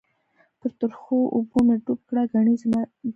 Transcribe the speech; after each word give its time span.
په 0.59 0.67
ترخو 0.79 1.19
اوبو 1.35 1.57
می 1.67 1.75
ډوب 1.85 1.99
کړه، 2.07 2.21
گڼی 2.33 2.55
زماجاله 2.63 2.87
ډوبیږی 2.97 3.09